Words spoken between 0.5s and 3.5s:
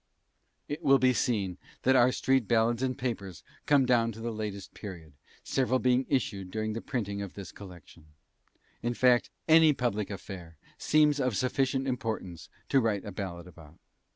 It will be seen that our street ballads and "papers"